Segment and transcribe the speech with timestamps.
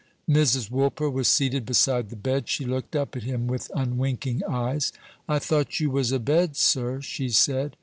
[0.27, 0.71] Mrs.
[0.71, 2.49] Woolper was seated beside the bed.
[2.49, 4.91] She looked up at him with unwinking eyes.
[5.29, 7.77] "I thought you was abed, sir," she said.